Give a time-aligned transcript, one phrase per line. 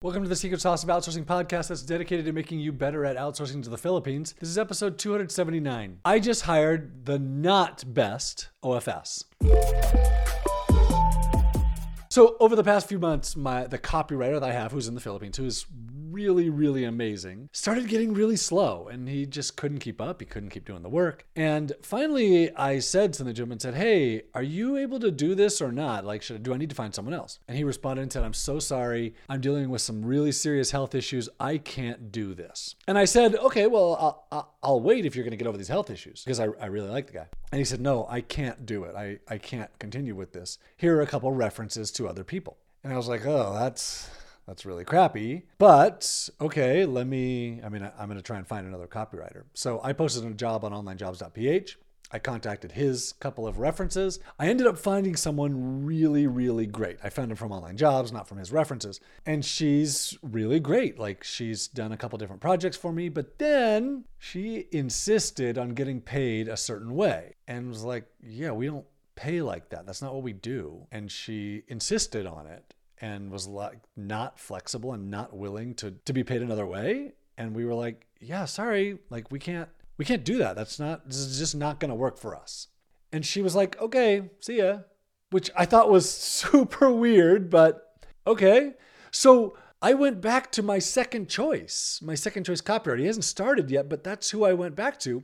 [0.00, 3.16] Welcome to the Secret Sauce of Outsourcing podcast that's dedicated to making you better at
[3.16, 4.32] outsourcing to the Philippines.
[4.38, 5.98] This is episode 279.
[6.04, 9.24] I just hired the not best OFS.
[12.10, 15.00] So over the past few months, my the copywriter that I have, who's in the
[15.00, 15.66] Philippines, who is
[16.12, 20.20] really, really amazing, started getting really slow and he just couldn't keep up.
[20.20, 21.26] He couldn't keep doing the work.
[21.36, 25.60] And finally, I said to the gentleman, said, Hey, are you able to do this
[25.60, 26.04] or not?
[26.04, 27.38] Like, should, do I need to find someone else?
[27.48, 29.14] And he responded and said, I'm so sorry.
[29.28, 31.28] I'm dealing with some really serious health issues.
[31.38, 32.76] I can't do this.
[32.86, 35.58] And I said, Okay, well, I'll, I'll, I'll wait if you're going to get over
[35.58, 37.26] these health issues because I, I really like the guy.
[37.52, 38.94] And he said, No, I can't do it.
[38.94, 40.58] I, I can't continue with this.
[40.76, 42.58] Here are a couple references to other people.
[42.84, 44.10] And I was like, Oh, that's
[44.48, 45.42] that's really crappy.
[45.58, 49.44] But okay, let me, I mean, I, am going to try and find another copywriter.
[49.54, 51.76] So I posted a job on onlinejobs.ph.
[52.10, 54.18] I contacted his couple of references.
[54.38, 56.96] I ended up finding someone really, really great.
[57.04, 58.98] I found him from Online Jobs, not from his references.
[59.26, 60.98] And she's really great.
[60.98, 66.00] Like she's done a couple different projects for me, but then she insisted on getting
[66.00, 69.84] paid a certain way and was like, yeah, we don't pay like that.
[69.84, 70.86] That's not what we do.
[70.90, 76.12] And she insisted on it and was like not flexible and not willing to to
[76.12, 80.24] be paid another way and we were like yeah sorry like we can't we can't
[80.24, 82.68] do that that's not this is just not going to work for us
[83.12, 84.78] and she was like okay see ya
[85.30, 86.10] which i thought was
[86.40, 88.74] super weird but okay
[89.10, 92.98] so I went back to my second choice, my second choice copywriter.
[92.98, 95.22] He hasn't started yet, but that's who I went back to.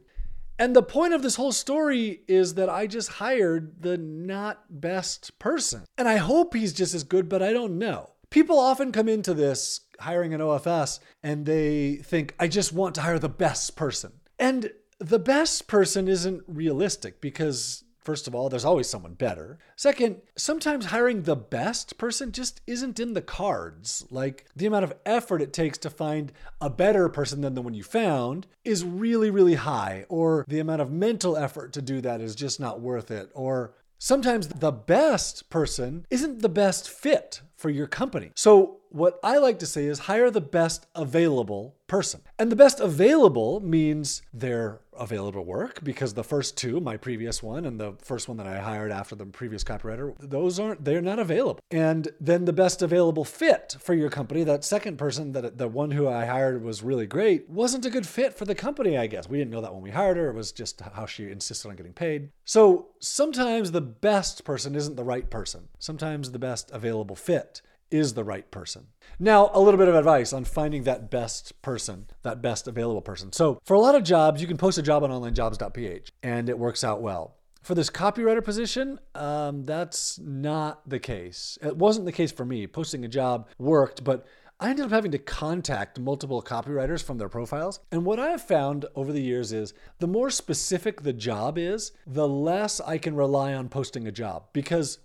[0.59, 5.39] And the point of this whole story is that I just hired the not best
[5.39, 5.83] person.
[5.99, 8.11] And I hope he's just as good, but I don't know.
[8.31, 13.01] People often come into this hiring an OFS and they think, I just want to
[13.01, 14.13] hire the best person.
[14.39, 19.59] And the best person isn't realistic because First of all, there's always someone better.
[19.77, 24.07] Second, sometimes hiring the best person just isn't in the cards.
[24.11, 26.31] Like the amount of effort it takes to find
[26.61, 30.83] a better person than the one you found is really, really high, or the amount
[30.83, 35.49] of mental effort to do that is just not worth it, or sometimes the best
[35.49, 38.31] person isn't the best fit for your company.
[38.35, 42.21] So, what I like to say is hire the best available person.
[42.39, 47.65] And the best available means they're available work because the first two, my previous one
[47.65, 51.19] and the first one that I hired after the previous copywriter, those aren't they're not
[51.19, 51.61] available.
[51.71, 55.91] And then the best available fit for your company, that second person that the one
[55.91, 59.29] who I hired was really great, wasn't a good fit for the company, I guess.
[59.29, 61.77] We didn't know that when we hired her, it was just how she insisted on
[61.77, 62.31] getting paid.
[62.45, 65.69] So, sometimes the best person isn't the right person.
[65.79, 67.63] Sometimes the best available fit
[67.95, 68.89] is the right person.
[69.21, 73.33] Now, a little bit of advice on finding that best person, that best available person.
[73.33, 76.59] So, for a lot of jobs, you can post a job on onlinejobs.ph and it
[76.59, 77.37] works out well.
[77.63, 81.57] For this copywriter position, um, that's not the case.
[81.63, 82.67] It wasn't the case for me.
[82.67, 84.27] Posting a job worked, but
[84.59, 87.79] I ended up having to contact multiple copywriters from their profiles.
[87.93, 91.93] And what I have found over the years is the more specific the job is,
[92.07, 94.99] the less I can rely on posting a job because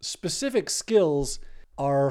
[0.00, 1.38] specific skills
[1.78, 2.10] are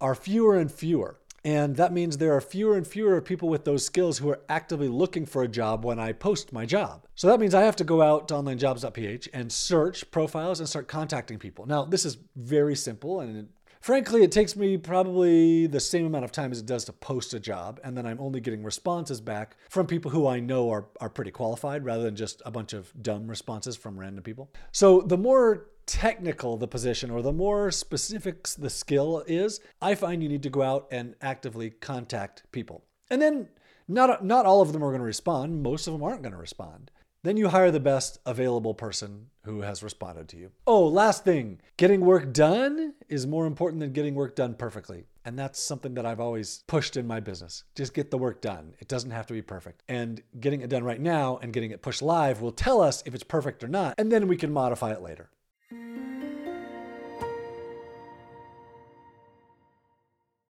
[0.00, 1.18] are fewer and fewer.
[1.44, 4.88] And that means there are fewer and fewer people with those skills who are actively
[4.88, 7.06] looking for a job when I post my job.
[7.14, 10.88] So that means I have to go out to onlinejobs.ph and search profiles and start
[10.88, 11.64] contacting people.
[11.66, 13.48] Now, this is very simple and
[13.80, 17.34] frankly, it takes me probably the same amount of time as it does to post
[17.34, 17.80] a job.
[17.84, 21.30] And then I'm only getting responses back from people who I know are, are pretty
[21.30, 24.50] qualified rather than just a bunch of dumb responses from random people.
[24.72, 30.22] So the more technical the position or the more specific the skill is, I find
[30.22, 32.84] you need to go out and actively contact people.
[33.10, 33.48] And then
[33.88, 36.38] not, not all of them are going to respond, most of them aren't going to
[36.38, 36.90] respond.
[37.28, 40.50] Then you hire the best available person who has responded to you.
[40.66, 45.04] Oh, last thing getting work done is more important than getting work done perfectly.
[45.26, 47.64] And that's something that I've always pushed in my business.
[47.74, 48.72] Just get the work done.
[48.78, 49.82] It doesn't have to be perfect.
[49.88, 53.14] And getting it done right now and getting it pushed live will tell us if
[53.14, 55.28] it's perfect or not, and then we can modify it later.